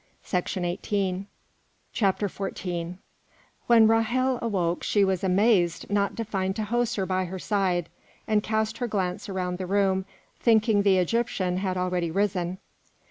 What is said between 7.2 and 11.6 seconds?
her side, and cast her glance around the room, thinking the Egyptian